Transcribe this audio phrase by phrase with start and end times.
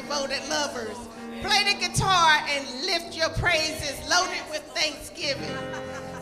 [0.00, 0.96] devoted lovers.
[1.42, 5.56] Play the guitar and lift your praises loaded with thanksgiving.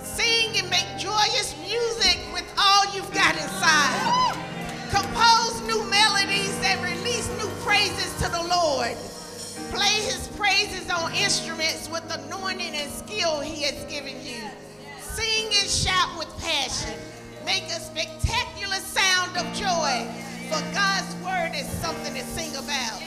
[0.02, 4.34] Sing and make joyous music with all you've got inside.
[4.90, 8.96] Compose new melodies and release new praises to the Lord.
[9.72, 14.42] Play his praises on instruments with anointing and skill he has given you.
[15.00, 16.98] Sing and shout with passion.
[17.44, 20.08] Make a spectacular sound of joy,
[20.48, 23.00] for God's word is something to sing about.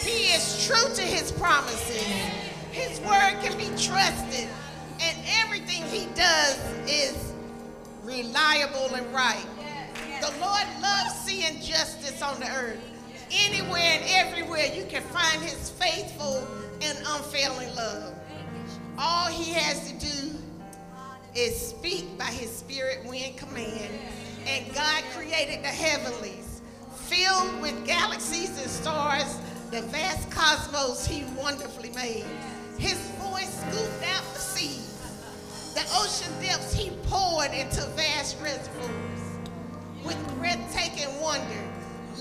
[0.00, 2.06] He is true to his promises.
[2.72, 4.48] His word can be trusted,
[5.00, 7.32] and everything he does is
[8.02, 9.46] reliable and right.
[10.20, 12.80] The Lord loves seeing justice on the earth.
[13.30, 16.46] Anywhere and everywhere you can find his faithful
[16.82, 18.14] and unfailing love.
[18.98, 20.38] All he has to do
[21.34, 23.90] is speak by his spirit when command.
[24.46, 26.49] And God created the heavenlies,
[27.10, 29.36] filled with galaxies and stars,
[29.72, 32.24] the vast cosmos he wonderfully made.
[32.78, 34.96] His voice scooped out the seas.
[35.74, 39.22] The ocean depths he poured into vast reservoirs.
[40.04, 41.64] With breathtaking wonder,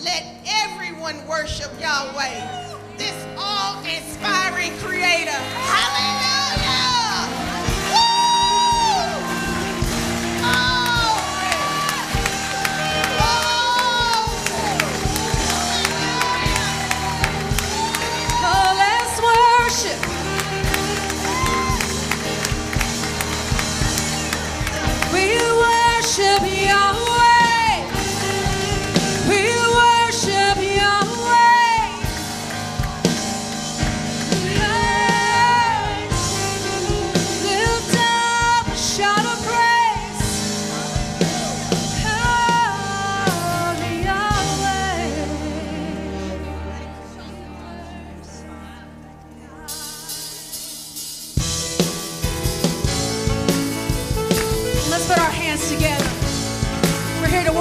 [0.03, 5.29] let everyone worship Yahweh, this awe-inspiring creator.
[5.29, 6.88] Hallelujah!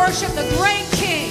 [0.08, 1.27] Worship the great King.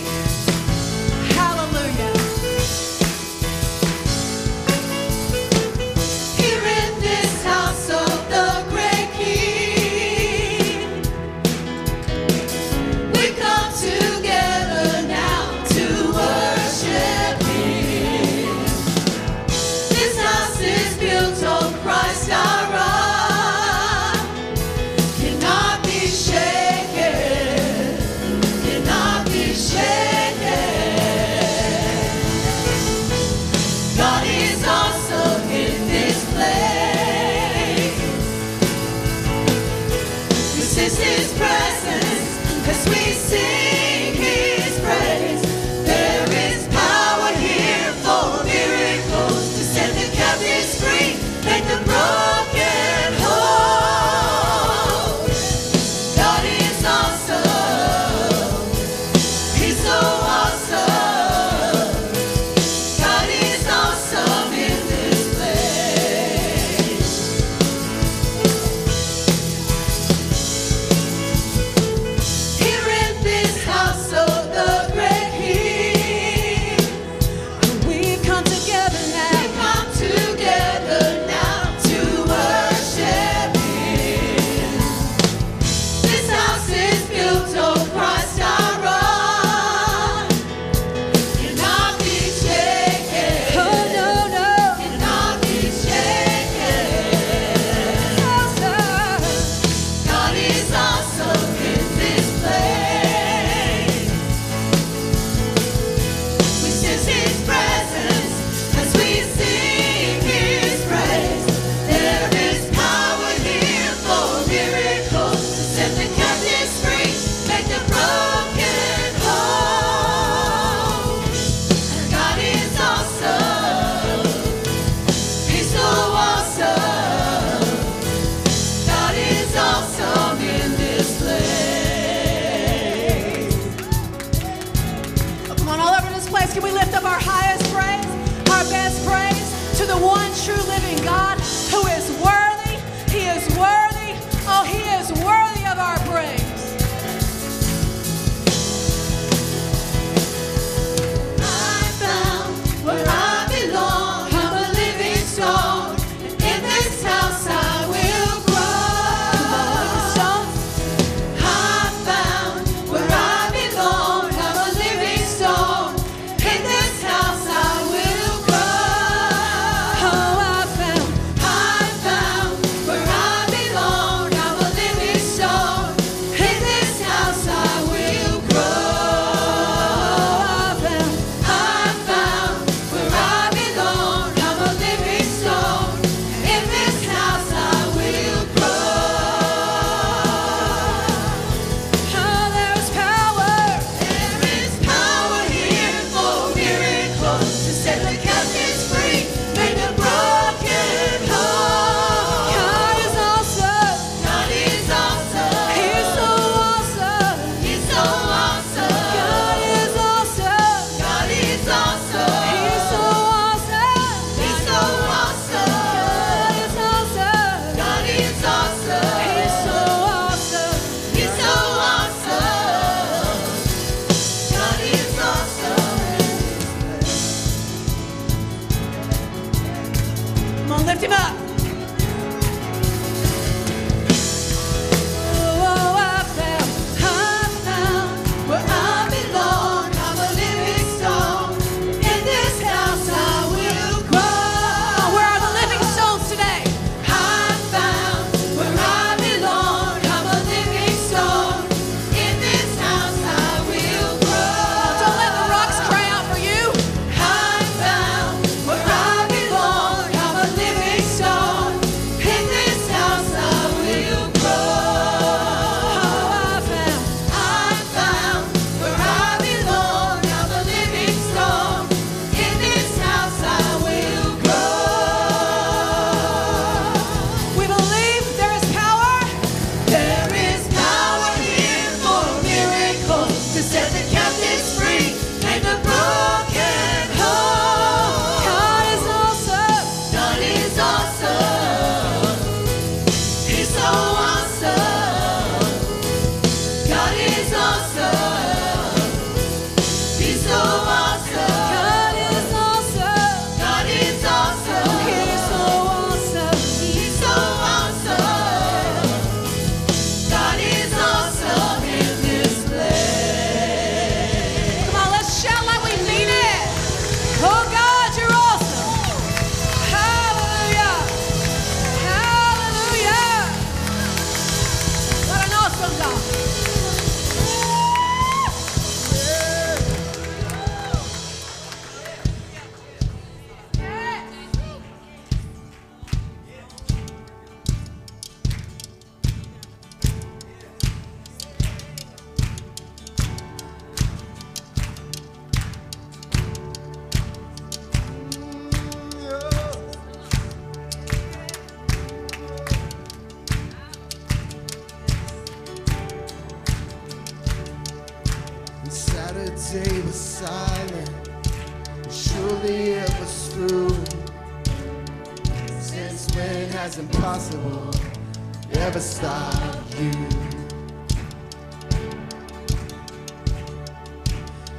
[368.87, 370.11] never stop you.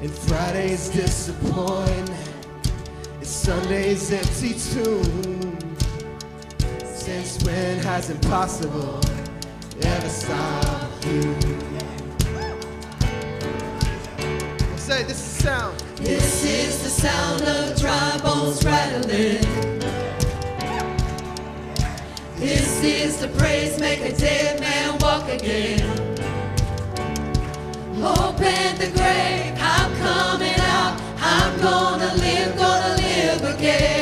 [0.01, 2.11] And Friday's disappointment
[3.21, 5.59] is Sunday's empty tomb.
[6.87, 8.99] Since when has impossible
[9.83, 11.35] ever stopped you?
[14.79, 15.79] Say, this is sound.
[15.97, 19.78] This is the sound of dry bones rattling.
[22.49, 25.87] This is the praise, make a dead man walk again.
[28.03, 30.99] Open the grave, I'm coming out.
[31.21, 33.98] I'm gonna live, gonna live again.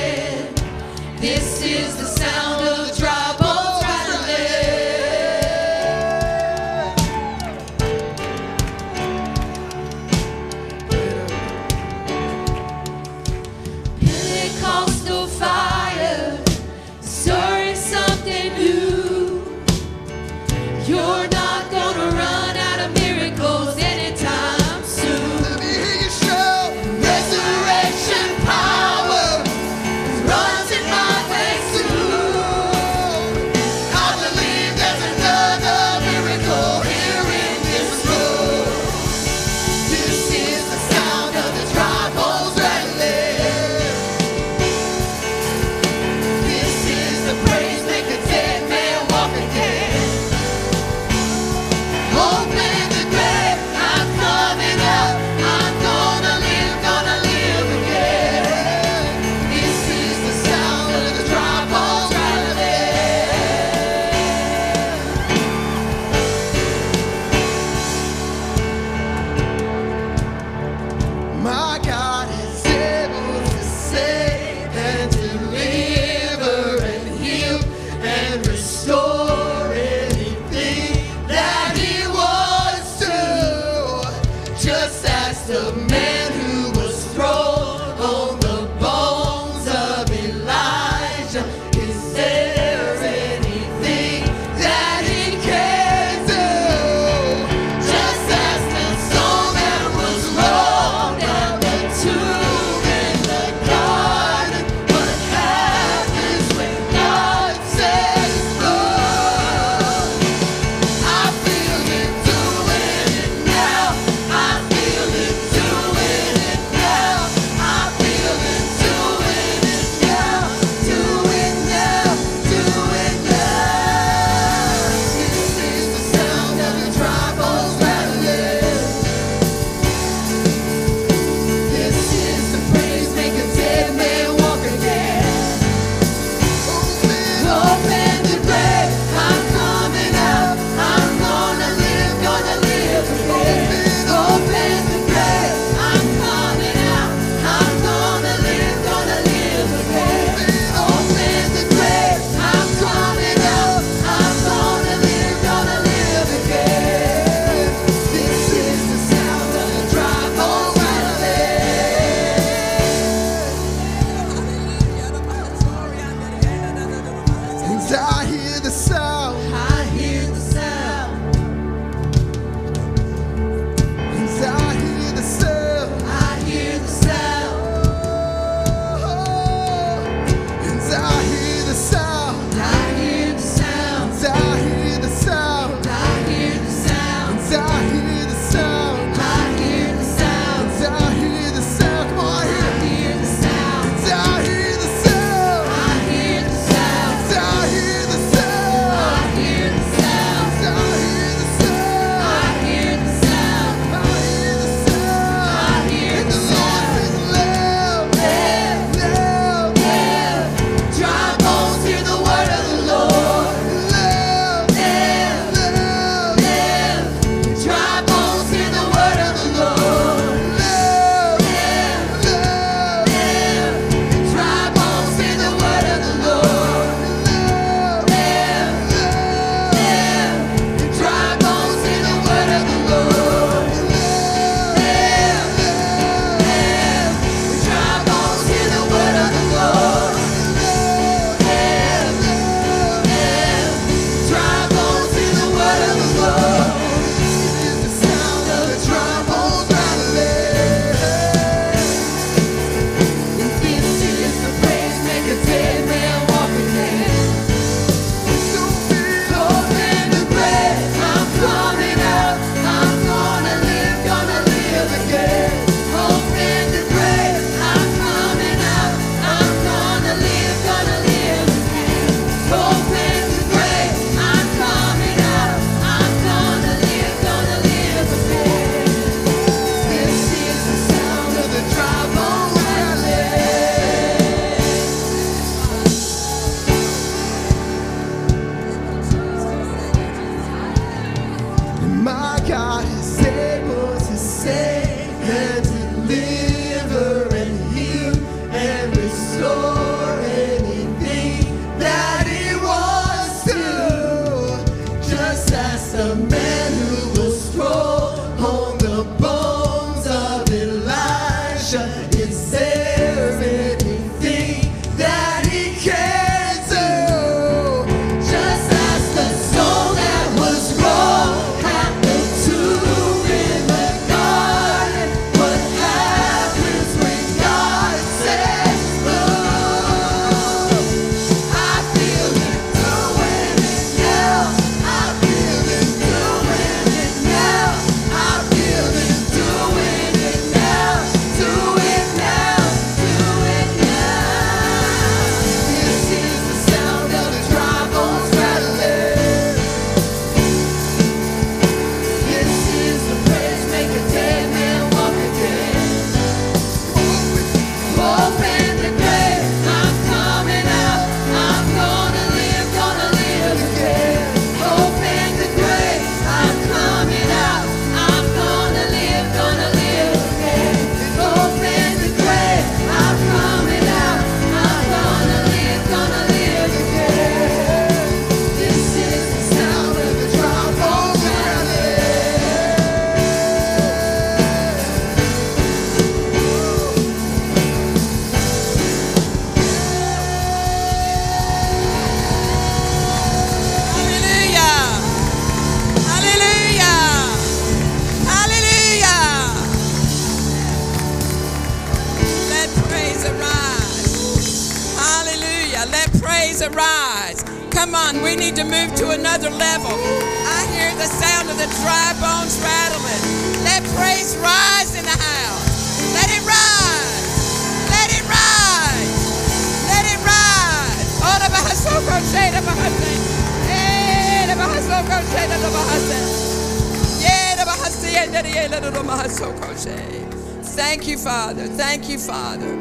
[430.63, 431.67] Thank you, Father.
[431.67, 432.75] Thank you, Father.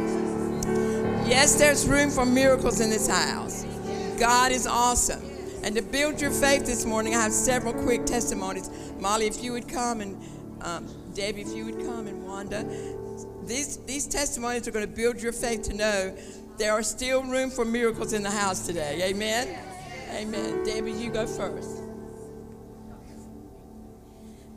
[1.28, 3.64] Yes, there's room for miracles in this house.
[4.20, 5.24] God is awesome.
[5.64, 8.70] And to build your faith this morning, I have several quick testimonies.
[9.00, 10.22] Molly, if you would come, and
[10.62, 12.64] um, Debbie, if you would come, and Wanda.
[13.46, 16.16] These, these testimonies are going to build your faith to know
[16.58, 19.02] there are still room for miracles in the house today.
[19.04, 19.58] Amen?
[20.12, 20.64] Amen.
[20.64, 21.85] Debbie, you go first.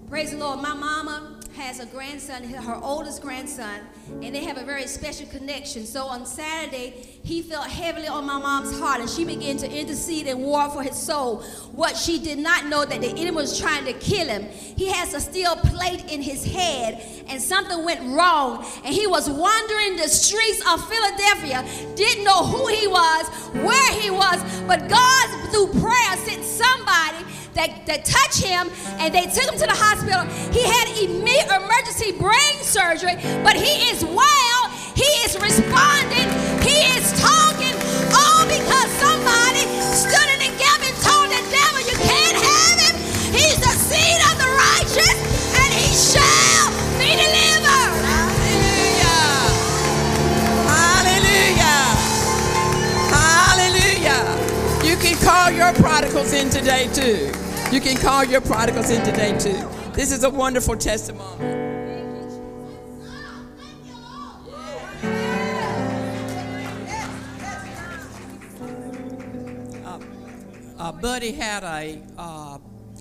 [0.08, 0.62] Praise the Lord.
[0.62, 3.80] My mama has a grandson, her oldest grandson,
[4.22, 5.84] and they have a very special connection.
[5.84, 10.26] So on Saturday, he felt heavily on my mom's heart, and she began to intercede
[10.26, 11.42] and war for his soul.
[11.72, 14.44] What she did not know that the enemy was trying to kill him.
[14.44, 19.28] He has a steel plate in his head, and something went wrong, and he was
[19.28, 21.66] wandering the streets of Philadelphia,
[21.96, 23.28] didn't know who he was,
[23.62, 27.26] where he was, but God, through prayer, sent somebody
[27.58, 28.70] that, that touched him
[29.02, 30.22] and they took him to the hospital.
[30.54, 34.62] He had immediate emergency brain surgery, but he is well.
[34.94, 36.30] He is responding.
[36.62, 37.74] He is talking.
[38.14, 42.94] All because somebody stood in the gap and told the devil, You can't have him.
[43.34, 45.18] He's the seed of the righteous
[45.58, 48.06] and he shall be delivered.
[48.06, 49.18] Hallelujah.
[50.62, 51.90] Hallelujah.
[53.10, 54.22] Hallelujah.
[54.86, 57.34] You can call your prodigals in today too.
[57.70, 59.68] You can call your prodigals in today too.
[59.92, 61.44] This is a wonderful testimony.
[70.78, 72.56] Uh, Buddy had a uh,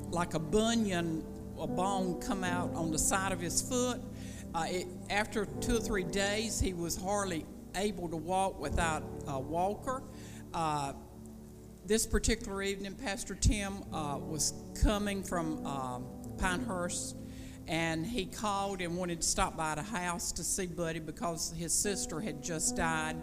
[0.09, 1.23] like a bunion,
[1.57, 4.01] a bone come out on the side of his foot.
[4.53, 9.39] Uh, it, after two or three days, he was hardly able to walk without a
[9.39, 10.03] walker.
[11.87, 16.05] Uh, this particular evening, Pastor Tim uh, was coming from um,
[16.37, 17.15] Pinehurst,
[17.67, 21.73] and he called and wanted to stop by the house to see Buddy because his
[21.73, 23.15] sister had just died.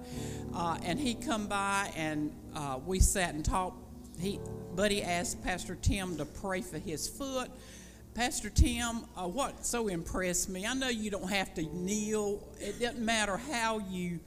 [0.54, 3.78] Uh, and he come by, and uh, we sat and talked.
[4.18, 4.40] He,
[4.74, 7.50] Buddy asked Pastor Tim to pray for his foot.
[8.14, 12.46] Pastor Tim, uh, what so impressed me, I know you don't have to kneel.
[12.60, 14.20] It doesn't matter how you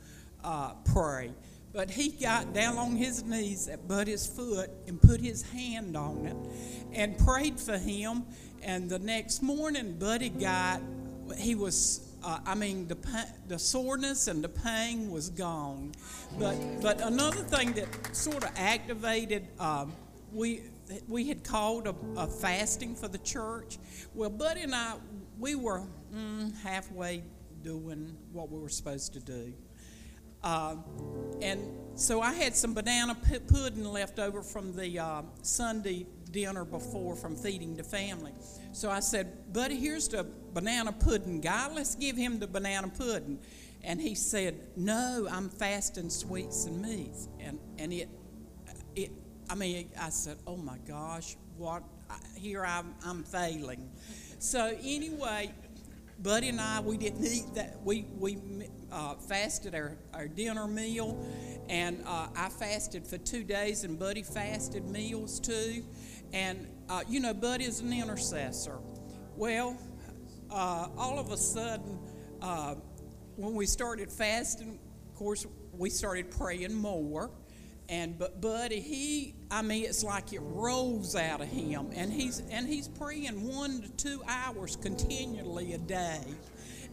[0.43, 1.31] uh, pray.
[1.73, 6.25] But he got down on his knees at Buddy's foot and put his hand on
[6.25, 6.37] it
[6.93, 8.25] and prayed for him.
[8.63, 10.81] And the next morning, Buddy got,
[11.37, 12.97] he was, uh, I mean, the,
[13.47, 15.91] the soreness and the pain was gone.
[16.39, 19.93] But, but another thing that sort of activated, um,
[20.33, 20.63] we,
[21.07, 23.77] we had called a, a fasting for the church.
[24.15, 24.95] Well, Buddy and I,
[25.37, 27.23] we were mm, halfway
[27.61, 29.53] doing what we were supposed to do.
[30.43, 30.75] Uh,
[31.41, 31.61] and
[31.95, 33.15] so I had some banana
[33.47, 38.33] pudding left over from the uh, Sunday dinner before from feeding the family.
[38.71, 41.69] So I said, Buddy, here's the banana pudding guy.
[41.73, 43.39] Let's give him the banana pudding.
[43.83, 47.27] And he said, No, I'm fasting sweets and meats.
[47.39, 48.09] And, and it,
[48.95, 49.11] it,
[49.49, 51.83] I mean, I said, Oh my gosh, what?
[52.35, 53.89] Here I'm, I'm failing.
[54.39, 55.51] So anyway,
[56.19, 57.79] Buddy and I, we didn't eat that.
[57.83, 58.37] We, we
[58.91, 61.17] uh, fasted our, our dinner meal,
[61.69, 65.83] and uh, I fasted for two days, and Buddy fasted meals too.
[66.33, 68.79] And, uh, you know, Buddy is an intercessor.
[69.35, 69.77] Well,
[70.49, 71.99] uh, all of a sudden,
[72.41, 72.75] uh,
[73.35, 77.29] when we started fasting, of course, we started praying more.
[77.89, 82.41] And but Buddy, he, I mean, it's like it rolls out of him, and he's
[82.51, 86.19] and he's praying one to two hours continually a day.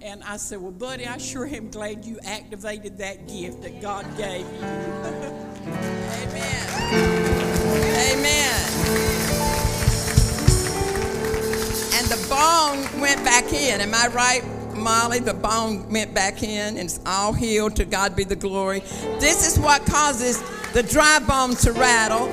[0.05, 4.05] And I said, Well, buddy, I sure am glad you activated that gift that God
[4.19, 4.59] gave you.
[6.21, 6.69] Amen.
[8.13, 8.69] Amen.
[11.95, 13.81] And the bone went back in.
[13.81, 14.45] Am I right,
[14.77, 15.21] Molly?
[15.21, 17.75] The bone went back in and it's all healed.
[17.77, 18.81] To God be the glory.
[19.21, 20.43] This is what causes
[20.75, 22.27] the dry bone to rattle.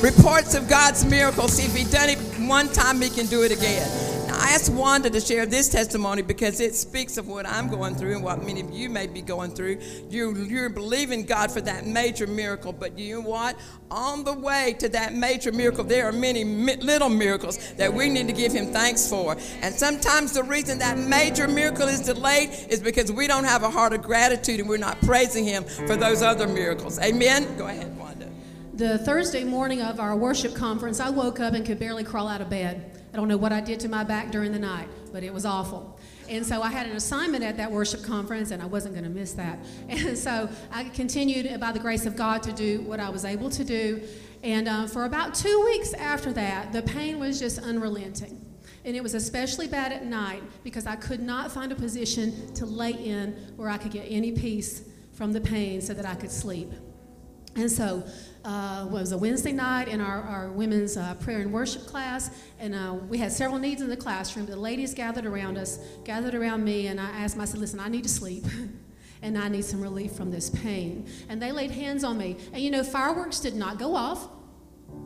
[0.00, 1.64] Reports of God's miracles.
[1.64, 4.11] If He done it one time, He can do it again.
[4.42, 8.16] I asked Wanda to share this testimony because it speaks of what I'm going through
[8.16, 9.78] and what many of you may be going through.
[10.10, 13.56] You're, you're believing God for that major miracle, but you know what?
[13.92, 18.10] On the way to that major miracle, there are many mi- little miracles that we
[18.10, 19.36] need to give Him thanks for.
[19.60, 23.70] And sometimes the reason that major miracle is delayed is because we don't have a
[23.70, 26.98] heart of gratitude and we're not praising Him for those other miracles.
[26.98, 27.56] Amen?
[27.56, 28.28] Go ahead, Wanda.
[28.74, 32.40] the Thursday morning of our worship conference, I woke up and could barely crawl out
[32.40, 32.91] of bed.
[33.12, 35.44] I don't know what I did to my back during the night, but it was
[35.44, 35.98] awful.
[36.28, 39.10] And so I had an assignment at that worship conference, and I wasn't going to
[39.10, 39.58] miss that.
[39.88, 43.50] And so I continued, by the grace of God, to do what I was able
[43.50, 44.02] to do.
[44.42, 48.38] And uh, for about two weeks after that, the pain was just unrelenting.
[48.84, 52.66] And it was especially bad at night because I could not find a position to
[52.66, 56.32] lay in where I could get any peace from the pain so that I could
[56.32, 56.72] sleep.
[57.54, 58.02] And so
[58.44, 62.74] uh, was a Wednesday night in our, our women's uh, prayer and worship class, and
[62.74, 64.46] uh, we had several needs in the classroom.
[64.46, 67.80] The ladies gathered around us, gathered around me, and I asked them, I said, Listen,
[67.80, 68.44] I need to sleep.
[69.22, 71.08] and I need some relief from this pain.
[71.28, 72.36] And they laid hands on me.
[72.52, 74.28] And you know, fireworks did not go off.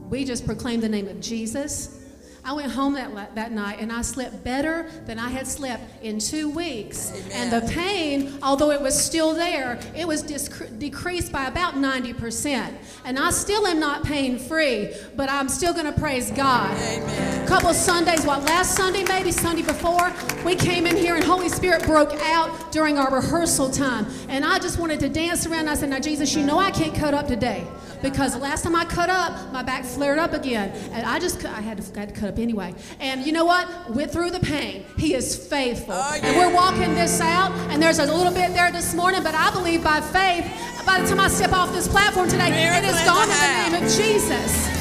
[0.09, 2.06] We just proclaimed the name of Jesus.
[2.47, 6.21] I went home that, that night and I slept better than I had slept in
[6.21, 7.11] two weeks.
[7.11, 7.33] Amen.
[7.33, 12.73] And the pain, although it was still there, it was discre- decreased by about 90%.
[13.05, 16.71] And I still am not pain free, but I'm still going to praise God.
[16.79, 17.45] Amen.
[17.45, 20.13] A couple Sundays, what, last Sunday, maybe Sunday before,
[20.45, 24.07] we came in here and Holy Spirit broke out during our rehearsal time.
[24.29, 25.67] And I just wanted to dance around.
[25.67, 27.67] I said, Now, Jesus, you know I can't cut up today
[28.03, 30.71] because the last time I cut up, my back flared up again.
[30.93, 32.75] And I just, I had to, had to cut up anyway.
[33.01, 33.91] And you know what?
[33.91, 34.85] Went through the pain.
[34.97, 35.95] He is faithful.
[35.95, 39.35] Oh, And we're walking this out, and there's a little bit there this morning, but
[39.35, 40.45] I believe by faith,
[40.85, 43.73] by the time I step off this platform today, it Miracle is in gone in
[43.73, 44.76] the name of Jesus.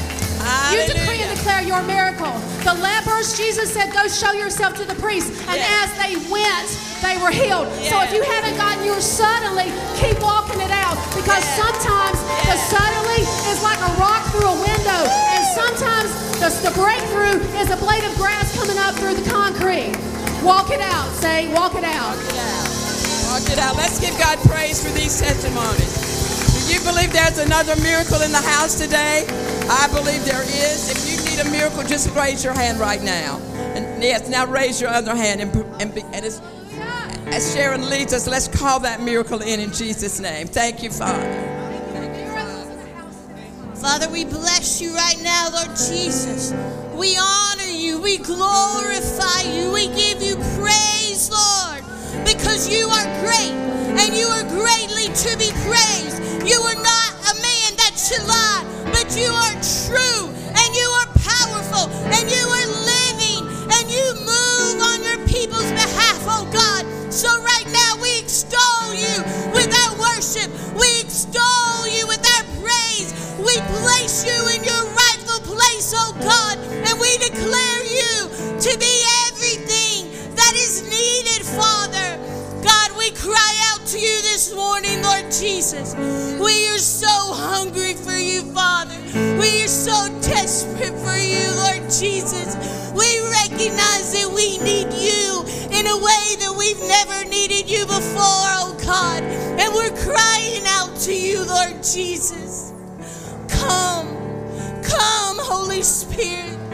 [0.72, 2.32] You decree and declare your miracle.
[2.64, 5.30] The lepers, Jesus said, go show yourself to the priest.
[5.48, 5.86] And Yes.
[5.86, 6.68] as they went,
[7.02, 7.68] they were healed.
[7.90, 10.96] So if you haven't gotten yours suddenly, keep walking it out.
[11.14, 11.56] Because Yes.
[11.58, 15.00] sometimes the suddenly is like a rock through a window.
[15.34, 16.10] And sometimes
[16.42, 19.94] the, the breakthrough is a blade of grass coming up through the concrete.
[20.42, 21.10] Walk it out.
[21.14, 22.16] Say, walk it out.
[23.30, 23.74] Walk it out.
[23.76, 26.05] Let's give God praise for these testimonies.
[26.68, 29.24] You believe there's another miracle in the house today?
[29.68, 30.90] I believe there is.
[30.90, 33.38] If you need a miracle, just raise your hand right now.
[33.74, 35.40] And yes, now raise your other hand.
[35.40, 36.40] And, and, and as,
[37.26, 40.46] as Sharon leads us, let's call that miracle in in Jesus' name.
[40.46, 41.54] Thank you, Father.
[43.74, 46.52] Father, we bless you right now, Lord Jesus.
[46.94, 48.00] We honor you.
[48.00, 49.70] We glorify you.
[49.70, 51.75] We give you praise, Lord,
[52.26, 53.54] because you are great
[54.02, 56.18] and you are greatly to be praised.
[56.42, 61.10] You are not a man that should lie, but you are true and you are
[61.22, 66.82] powerful and you are living and you move on your people's behalf, oh God.
[67.12, 69.16] So right now we extol you
[69.54, 70.50] with our worship.
[70.74, 73.14] We extol you with our praise.
[73.38, 73.54] We
[73.86, 78.94] place you in your rightful place, oh God, and we declare you to be
[83.26, 85.96] cry out to you this morning, Lord Jesus.
[86.38, 88.94] We are so hungry for you, Father.
[89.40, 92.54] We are so desperate for you, Lord Jesus.
[92.94, 95.42] We recognize that we need you
[95.74, 99.24] in a way that we've never needed you before, oh God.
[99.58, 102.72] And we're crying out to you, Lord Jesus.
[103.48, 104.06] Come,
[104.84, 106.65] come, Holy Spirit.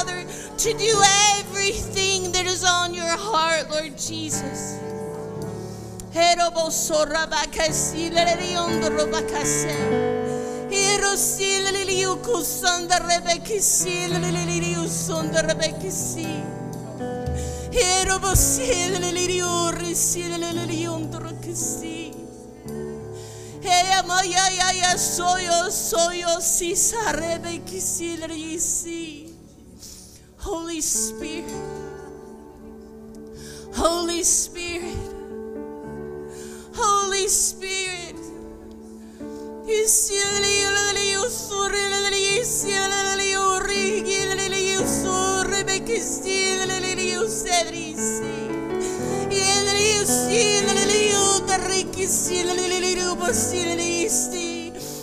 [0.00, 0.24] Father,
[0.56, 1.02] to do
[1.36, 4.80] everything that is on your heart, Lord Jesus.
[26.40, 27.60] Si, sarebe,
[28.32, 29.29] yisi.
[30.40, 31.50] Holy Spirit,
[33.74, 34.96] Holy Spirit,
[36.74, 38.16] Holy Spirit.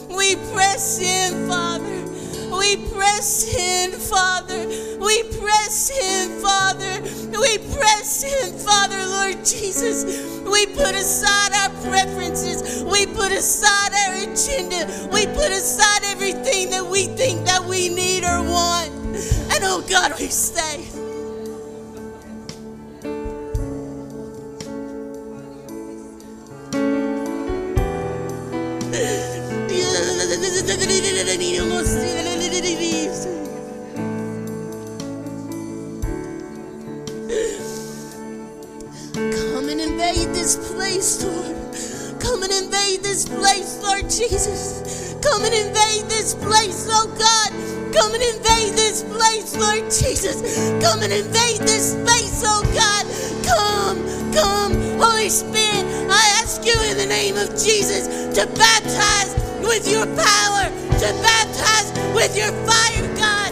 [0.10, 2.07] We press in, Father.
[2.58, 4.68] We press in, Father.
[5.00, 7.02] We press in, Father.
[7.40, 10.04] We press in, Father, Lord Jesus.
[10.44, 12.84] We put aside our preferences.
[12.84, 15.10] We put aside our agenda.
[15.14, 18.92] We put aside everything that we think that we need or want.
[19.54, 20.28] And oh God, we
[32.64, 33.38] stay.
[40.08, 42.22] invade this place, Lord.
[42.22, 45.16] Come and invade this place, Lord Jesus.
[45.22, 47.50] Come and invade this place, oh God.
[47.94, 50.42] Come and invade this place, Lord Jesus.
[50.84, 53.06] Come and invade this space, oh God.
[53.44, 53.98] Come,
[54.34, 55.84] come, Holy Spirit.
[56.10, 61.92] I ask you in the name of Jesus to baptize with your power, to baptize
[62.16, 63.52] with your fire, God.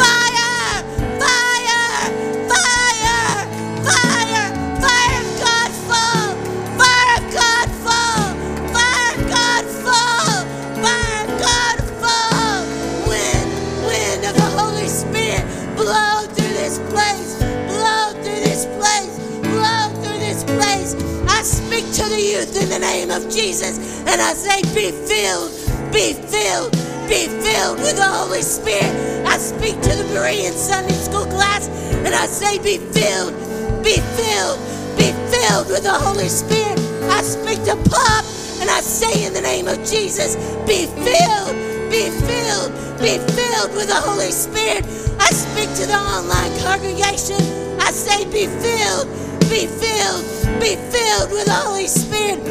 [0.00, 0.82] Fire,
[1.20, 2.00] fire,
[2.48, 3.36] fire,
[3.84, 4.48] fire,
[4.80, 6.32] fire of God fall,
[6.80, 8.32] fire of God fall,
[8.72, 10.44] fire of God fall,
[10.80, 12.60] fire of God fall.
[13.08, 13.50] Wind,
[13.86, 15.44] wind of the Holy Spirit,
[15.76, 17.36] blow through this place,
[17.68, 20.94] blow through this place, blow through this place.
[21.28, 25.52] I speak to the youth in the name of Jesus, and I say, be filled,
[25.92, 26.72] be filled,
[27.08, 28.90] be filled with the Holy Spirit.
[29.26, 33.34] I speak to the Berean Sunday school class, and I say, be filled,
[33.82, 34.58] be filled,
[34.98, 36.78] be filled with the Holy Spirit.
[37.10, 38.24] I speak to Pop,
[38.60, 40.34] and I say in the name of Jesus,
[40.66, 41.54] be filled,
[41.90, 44.84] be filled, be filled with the Holy Spirit.
[45.20, 47.38] I speak to the online congregation.
[47.80, 49.06] I say, be filled,
[49.48, 50.24] be filled,
[50.58, 52.42] be filled with the Holy Spirit.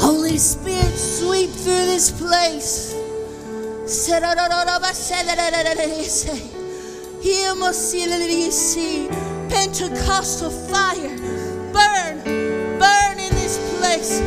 [0.00, 2.87] Holy Spirit, sweep through this place.
[9.48, 11.16] Pentecostal fire,
[11.72, 12.20] burn,
[12.78, 14.20] burn in this place.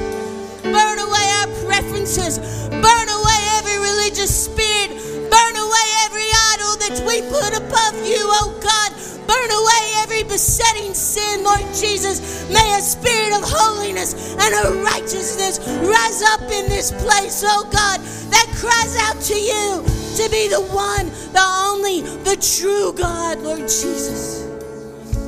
[0.64, 2.40] Burn away our preferences.
[2.70, 4.98] Burn away every religious spirit.
[5.30, 8.92] Burn away every idol that we put above you, oh God.
[9.28, 9.91] Burn away
[10.32, 12.50] besetting sin, Lord Jesus.
[12.50, 18.00] May a spirit of holiness and of righteousness rise up in this place, oh God,
[18.32, 19.84] that cries out to you
[20.16, 24.48] to be the one, the only, the true God, Lord Jesus.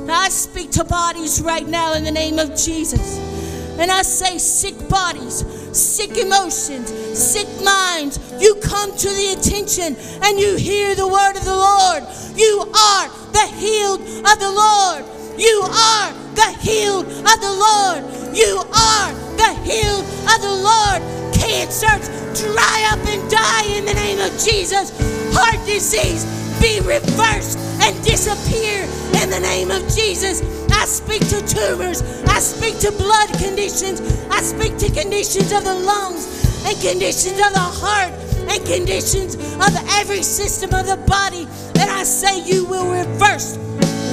[0.10, 3.33] I speak to bodies right now in the name of Jesus.
[3.80, 5.44] And I say, sick bodies,
[5.76, 11.44] sick emotions, sick minds, you come to the attention and you hear the word of
[11.44, 12.04] the Lord.
[12.36, 15.06] You are the healed of the Lord.
[15.38, 18.04] You are the healed of the Lord.
[18.36, 21.02] You are the healed of the Lord.
[21.34, 22.10] Cancers
[22.40, 24.92] dry up and die in the name of Jesus.
[25.34, 28.88] Heart disease be reversed and disappear
[29.22, 30.42] in the name of Jesus.
[30.72, 32.02] I speak to tumors.
[32.24, 34.00] I speak to blood conditions.
[34.32, 36.24] I speak to conditions of the lungs
[36.66, 38.14] and conditions of the heart
[38.48, 41.46] and conditions of every system of the body.
[41.80, 43.58] And I say, You will reverse.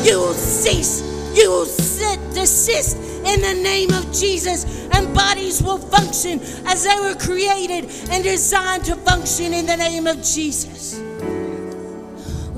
[0.04, 1.06] You will cease.
[1.32, 6.98] You will sit, desist in the name of Jesus, and bodies will function as they
[6.98, 11.09] were created and designed to function in the name of Jesus.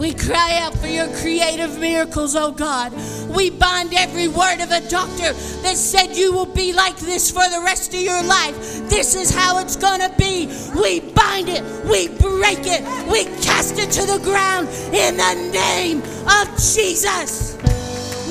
[0.02, 2.92] We cry out for your creative miracles, oh God.
[3.28, 7.48] We bind every word of a doctor that said you will be like this for
[7.48, 8.56] the rest of your life.
[8.90, 10.48] This is how it's going to be.
[10.74, 15.98] We bind it, we break it, we cast it to the ground in the name
[16.26, 17.56] of Jesus.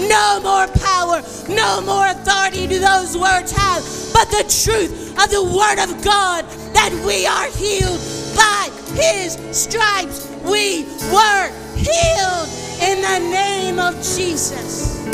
[0.10, 3.82] No more power, no more authority do those words have,
[4.12, 8.02] but the truth of the Word of God that we are healed
[8.36, 10.31] by His stripes.
[10.44, 12.50] We were healed
[12.82, 15.06] in the name of Jesus.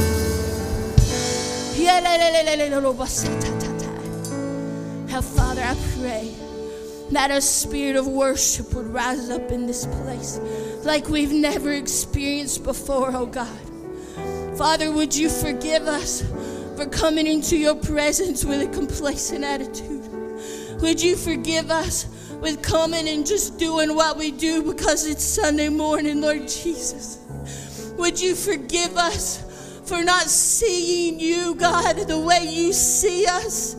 [5.08, 6.36] Now, Father, I pray
[7.12, 10.40] that a spirit of worship would rise up in this place
[10.84, 14.58] like we've never experienced before, oh God.
[14.58, 16.22] Father, would you forgive us
[16.76, 20.10] for coming into your presence with a complacent attitude?
[20.82, 22.06] Would you forgive us
[22.41, 27.17] with coming and just doing what we do because it's Sunday morning, Lord Jesus?
[27.97, 29.43] Would you forgive us
[29.86, 33.76] for not seeing you, God, the way you see us?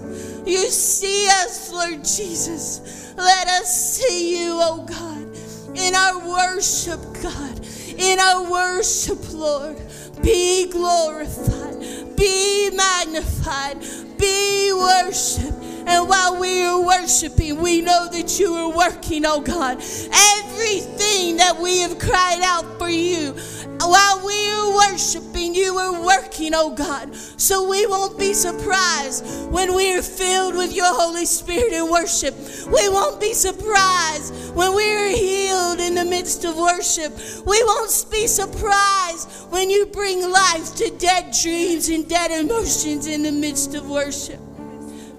[0.46, 3.14] You see us, Lord Jesus.
[3.16, 7.60] Let us see you, oh God, in our worship, God,
[7.96, 9.76] in our worship, Lord.
[10.22, 13.80] Be glorified, be magnified,
[14.18, 15.77] be worshiped.
[15.88, 19.79] And while we are worshiping, we know that you are working, oh God.
[19.79, 23.33] Everything that we have cried out for you,
[23.81, 27.16] while we are worshiping, you are working, oh God.
[27.16, 32.35] So we won't be surprised when we are filled with your Holy Spirit in worship.
[32.66, 37.14] We won't be surprised when we are healed in the midst of worship.
[37.46, 43.22] We won't be surprised when you bring life to dead dreams and dead emotions in
[43.22, 44.38] the midst of worship.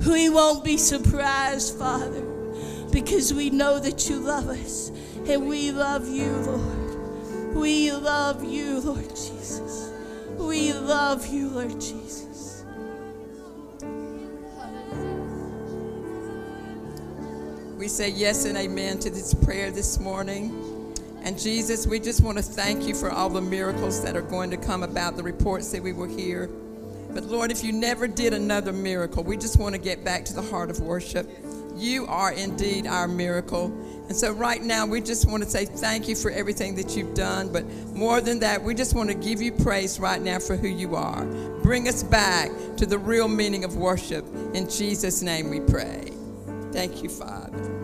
[0.08, 2.22] We won't be surprised, Father,
[2.92, 4.92] because we know that you love us
[5.28, 7.56] and we love you, Lord.
[7.56, 9.92] We love you, Lord Jesus.
[10.38, 12.64] We love you, Lord Jesus.
[17.78, 20.96] We say yes and amen to this prayer this morning.
[21.24, 24.50] And Jesus, we just want to thank you for all the miracles that are going
[24.52, 26.50] to come about, the reports that we will hear.
[27.14, 30.34] But Lord, if you never did another miracle, we just want to get back to
[30.34, 31.30] the heart of worship.
[31.76, 33.66] You are indeed our miracle.
[34.08, 37.14] And so, right now, we just want to say thank you for everything that you've
[37.14, 37.52] done.
[37.54, 40.68] But more than that, we just want to give you praise right now for who
[40.68, 41.26] you are.
[41.62, 44.26] Bring us back to the real meaning of worship.
[44.54, 46.12] In Jesus' name we pray.
[46.72, 47.79] Thank you, Father.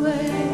[0.00, 0.49] Away,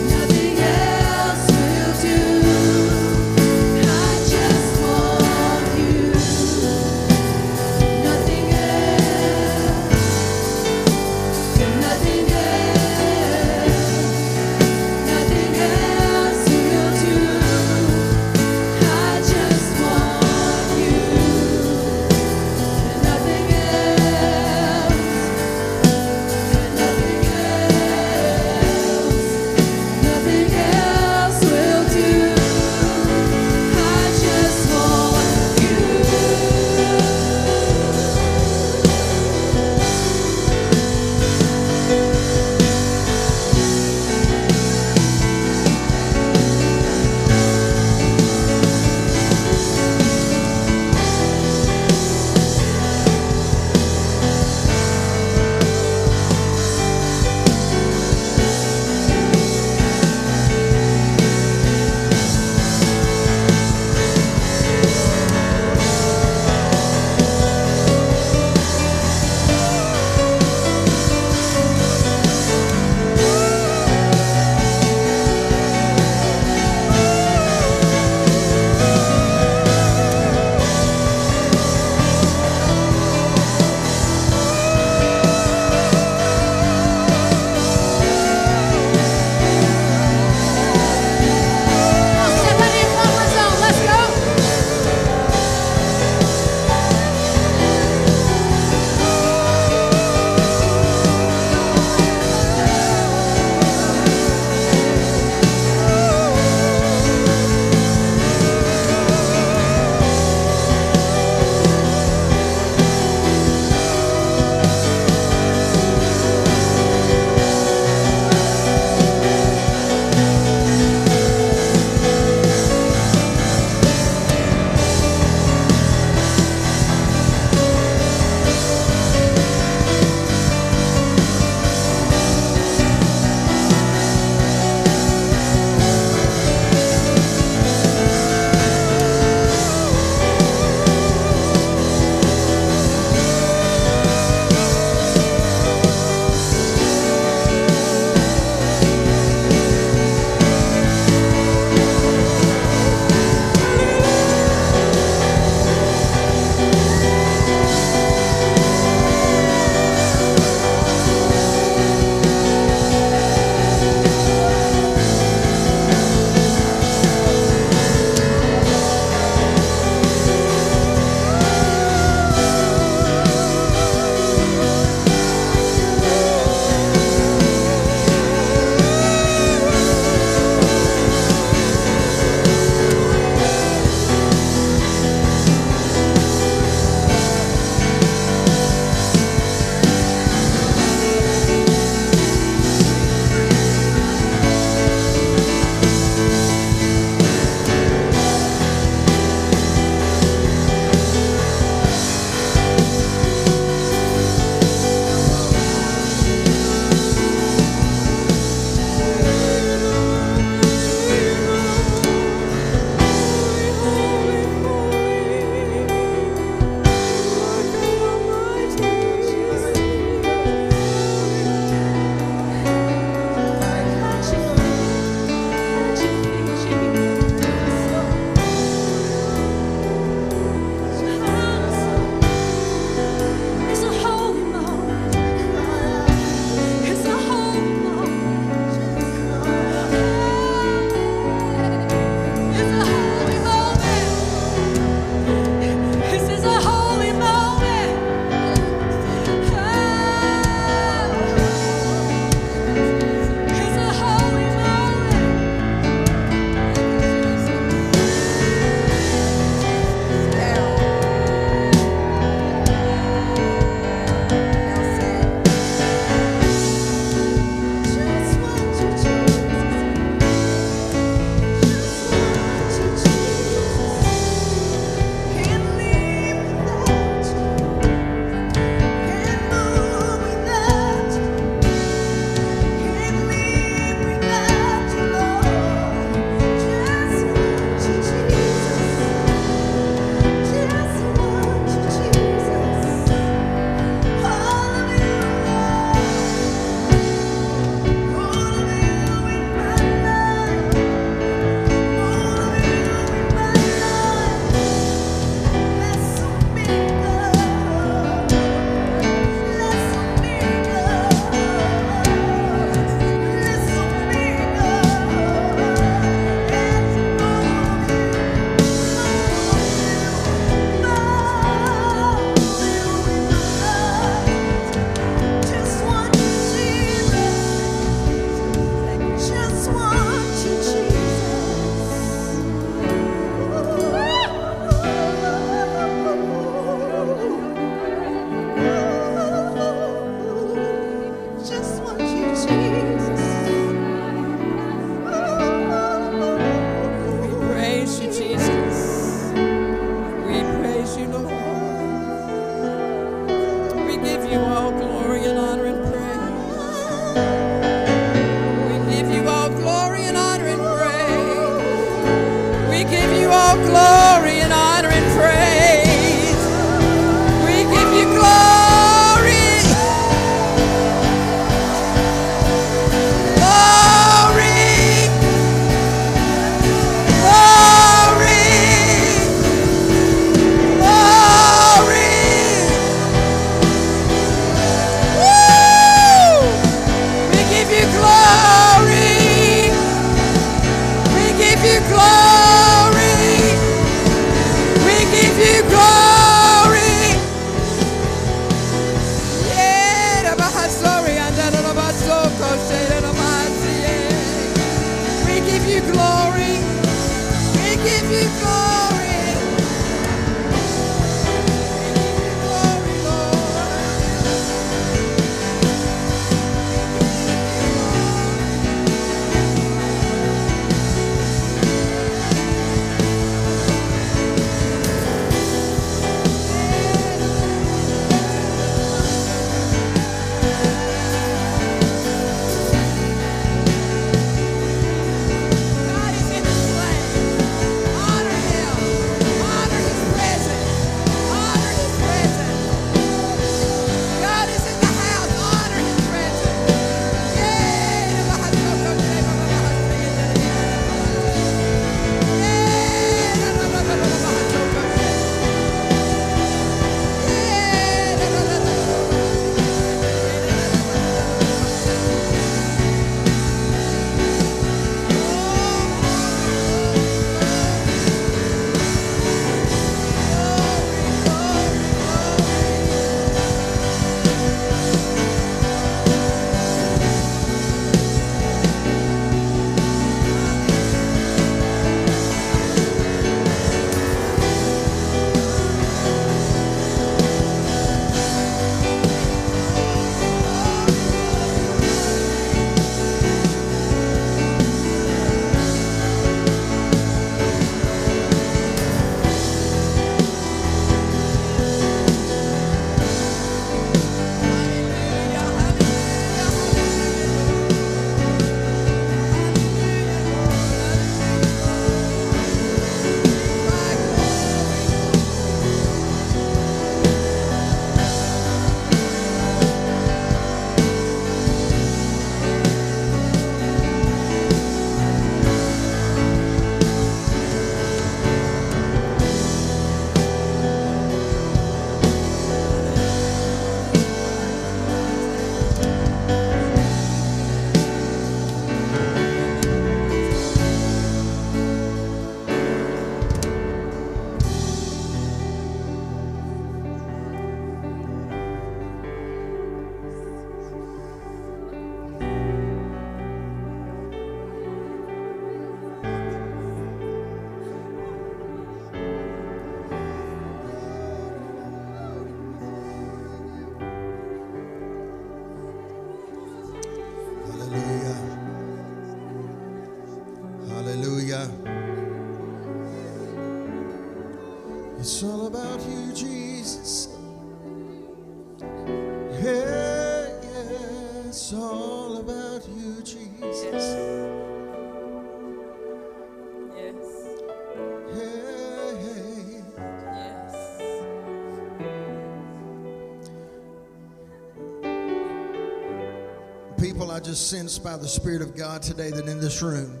[597.28, 600.00] just sense by the Spirit of God today that in this room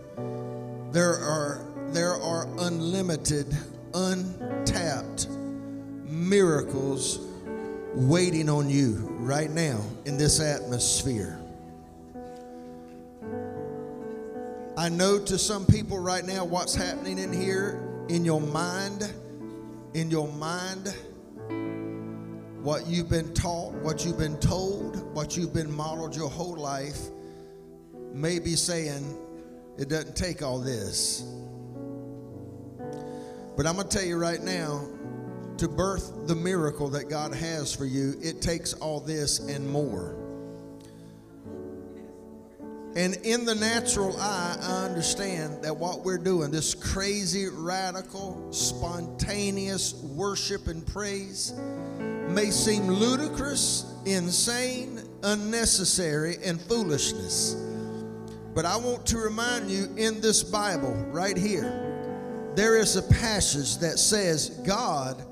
[0.92, 3.54] there are there are unlimited,
[3.92, 5.28] untapped
[6.06, 7.18] miracles
[7.94, 11.38] waiting on you right now in this atmosphere.
[14.78, 19.12] I know to some people right now what's happening in here in your mind,
[19.92, 20.94] in your mind,
[22.62, 26.98] what you've been taught, what you've been told, what you've been modeled your whole life,
[28.12, 29.16] may be saying
[29.78, 31.22] it doesn't take all this.
[33.56, 34.88] But I'm going to tell you right now
[35.58, 40.14] to birth the miracle that God has for you, it takes all this and more.
[42.94, 49.94] And in the natural eye, I understand that what we're doing, this crazy, radical, spontaneous
[49.94, 51.52] worship and praise,
[52.28, 57.67] may seem ludicrous, insane, unnecessary, and foolishness.
[58.58, 63.78] But I want to remind you in this Bible right here, there is a passage
[63.78, 65.24] that says God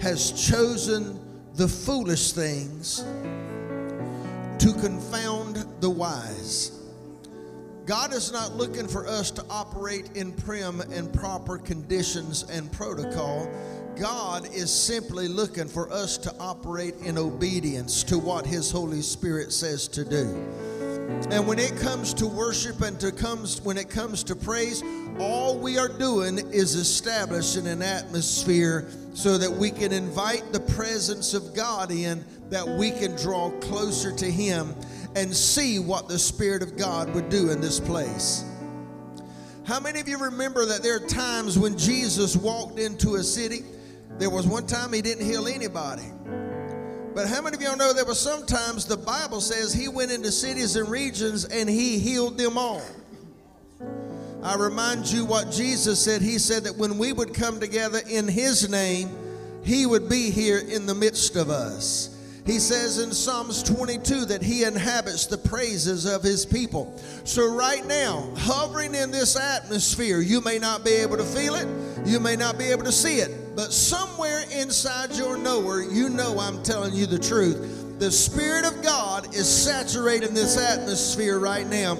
[0.00, 1.20] has chosen
[1.54, 3.04] the foolish things
[4.58, 6.72] to confound the wise.
[7.86, 13.48] God is not looking for us to operate in prim and proper conditions and protocol.
[13.94, 19.52] God is simply looking for us to operate in obedience to what His Holy Spirit
[19.52, 20.44] says to do.
[21.30, 24.82] And when it comes to worship and to comes when it comes to praise,
[25.18, 31.34] all we are doing is establishing an atmosphere so that we can invite the presence
[31.34, 34.74] of God in, that we can draw closer to Him
[35.16, 38.44] and see what the Spirit of God would do in this place.
[39.64, 43.62] How many of you remember that there are times when Jesus walked into a city?
[44.18, 46.04] There was one time he didn't heal anybody.
[47.14, 50.32] But how many of y'all know there were sometimes the Bible says he went into
[50.32, 52.82] cities and regions and he healed them all?
[54.42, 56.20] I remind you what Jesus said.
[56.20, 59.08] He said that when we would come together in his name,
[59.64, 62.13] he would be here in the midst of us.
[62.46, 66.94] He says in Psalms 22 that he inhabits the praises of his people.
[67.24, 71.66] So, right now, hovering in this atmosphere, you may not be able to feel it,
[72.06, 76.38] you may not be able to see it, but somewhere inside your knower, you know
[76.38, 77.98] I'm telling you the truth.
[77.98, 81.96] The Spirit of God is saturating this atmosphere right now.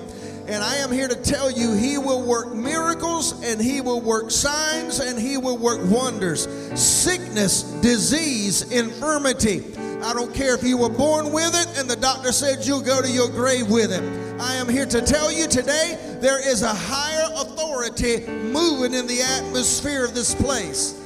[0.46, 4.30] And I am here to tell you, He will work miracles and He will work
[4.30, 6.46] signs and He will work wonders.
[6.78, 9.62] Sickness, disease, infirmity.
[10.04, 13.00] I don't care if you were born with it and the doctor said you'll go
[13.00, 14.02] to your grave with it.
[14.38, 19.22] I am here to tell you today there is a higher authority moving in the
[19.22, 21.00] atmosphere of this place.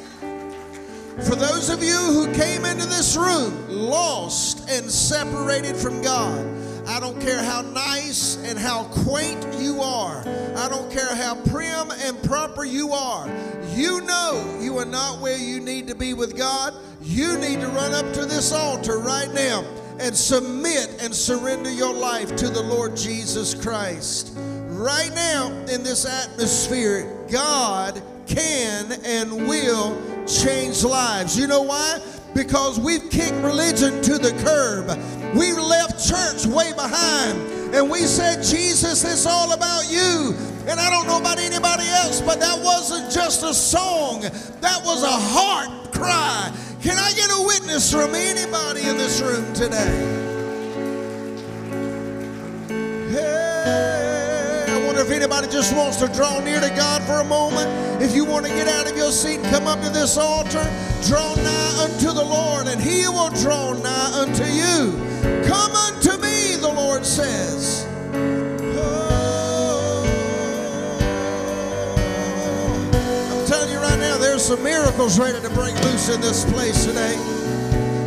[1.22, 6.44] For those of you who came into this room lost and separated from God,
[6.88, 10.22] I don't care how nice and how quaint you are.
[10.57, 13.28] I don't care how prim and proper you are.
[13.79, 16.74] You know you are not where you need to be with God.
[17.01, 19.64] You need to run up to this altar right now
[20.01, 24.33] and submit and surrender your life to the Lord Jesus Christ.
[24.35, 31.39] Right now, in this atmosphere, God can and will change lives.
[31.39, 32.01] You know why?
[32.35, 34.89] Because we've kicked religion to the curb.
[35.37, 40.34] We left church way behind and we said, Jesus, it's all about you.
[40.66, 45.02] And I don't know about anybody else, but that wasn't just a song, that was
[45.02, 46.52] a heart cry.
[46.82, 50.24] Can I get a witness from anybody in this room today?
[53.10, 57.68] Hey, I wonder if anybody just wants to draw near to God for a moment.
[58.00, 60.62] If you want to get out of your seat and come up to this altar,
[61.02, 64.92] draw nigh unto the Lord, and He will draw nigh unto you.
[65.44, 66.07] Come unto
[67.09, 67.86] says.
[68.76, 70.04] Oh.
[73.32, 76.84] I'm telling you right now, there's some miracles ready to break loose in this place
[76.84, 77.16] today.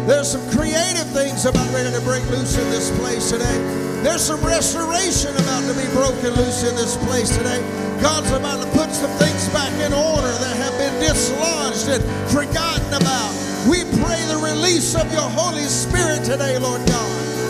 [0.06, 3.58] There's some creative things about ready to break loose in this place today.
[4.06, 7.58] There's some restoration about to be broken loose in this place today.
[8.02, 12.94] God's about to put some things back in order that have been dislodged and forgotten
[12.94, 13.34] about.
[13.66, 17.41] We pray the release of your Holy Spirit today, Lord God.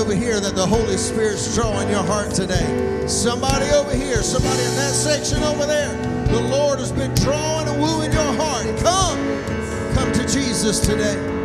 [0.00, 3.06] over here that the Holy Spirit's drawing your heart today.
[3.06, 5.94] Somebody over here, somebody in that section over there,
[6.28, 8.64] the Lord has been drawing and wooing your heart.
[8.78, 11.39] Come, come to Jesus today.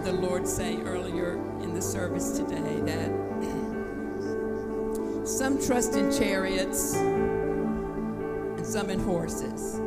[0.00, 3.10] Heard the Lord say earlier in the service today that
[5.26, 9.78] some trust in chariots and some in horses,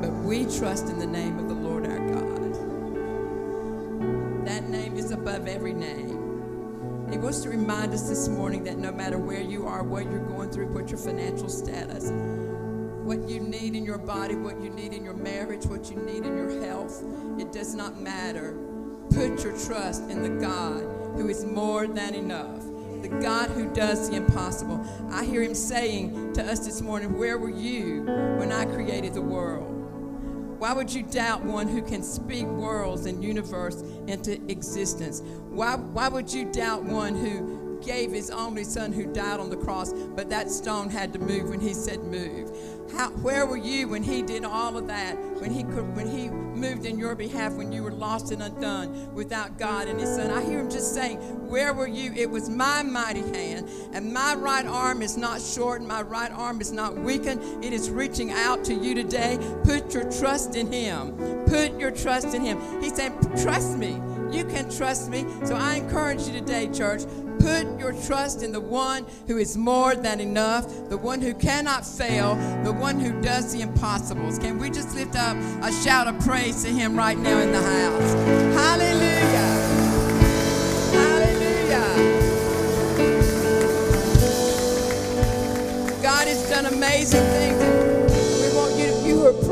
[0.00, 2.52] but we trust in the name of the Lord our God.
[4.46, 7.08] That name is above every name.
[7.10, 10.18] He wants to remind us this morning that no matter where you are, what you're
[10.26, 12.10] going through, what your financial status,
[13.04, 16.26] what you need in your body, what you need in your marriage, what you need
[16.26, 17.02] in your health,
[17.38, 18.54] it does not matter.
[19.22, 20.82] Put your trust in the God
[21.14, 22.60] who is more than enough,
[23.02, 24.84] the God who does the impossible.
[25.12, 29.22] I hear him saying to us this morning, Where were you when I created the
[29.22, 29.68] world?
[30.58, 35.22] Why would you doubt one who can speak worlds and universe into existence?
[35.50, 39.56] Why, why would you doubt one who gave his only son who died on the
[39.56, 42.50] cross, but that stone had to move when he said move?
[42.96, 45.16] How, where were you when he did all of that?
[45.40, 49.14] When he could, when he moved in your behalf, when you were lost and undone
[49.14, 50.30] without God and His Son?
[50.30, 51.18] I hear him just saying,
[51.48, 52.12] "Where were you?
[52.14, 56.60] It was my mighty hand, and my right arm is not short, my right arm
[56.60, 57.64] is not weakened.
[57.64, 59.38] It is reaching out to you today.
[59.64, 61.16] Put your trust in Him.
[61.46, 64.00] Put your trust in Him." He's saying, "Trust me."
[64.32, 65.26] You can trust me.
[65.44, 67.02] So I encourage you today, church,
[67.42, 71.84] put your trust in the one who is more than enough, the one who cannot
[71.84, 74.38] fail, the one who does the impossibles.
[74.38, 77.60] Can we just lift up a shout of praise to him right now in the
[77.60, 78.12] house?
[78.54, 79.48] Hallelujah.
[80.94, 82.22] Hallelujah.
[86.00, 87.31] God has done amazing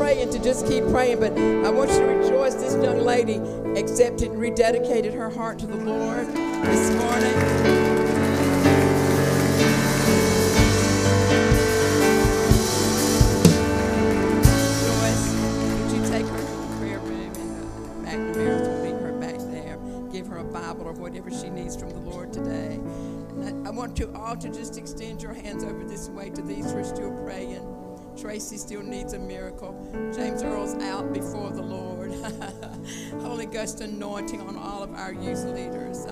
[0.01, 2.55] are praying to just keep praying, but I want you to rejoice.
[2.55, 3.37] This young lady
[3.79, 7.33] accepted and rededicated her heart to the Lord this morning.
[14.81, 15.25] Joyce,
[15.77, 17.33] would you take her to the prayer room
[18.05, 19.77] and McNamara's will meet her back there.
[20.11, 22.79] Give her a Bible or whatever she needs from the Lord today.
[23.43, 26.71] I, I want you all to just extend your hands over this way to these
[26.71, 27.61] who are still praying.
[28.17, 29.75] Tracy still needs a miracle.
[30.13, 32.11] James Earl's out before the Lord.
[33.21, 36.05] Holy Ghost anointing on all of our youth leaders.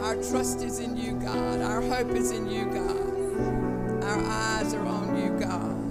[0.00, 1.60] Our trust is in you, God.
[1.60, 4.04] Our hope is in you, God.
[4.04, 5.81] Our eyes are on you, God.